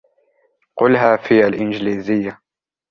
[0.77, 2.41] قُلها فى الإنجليزية.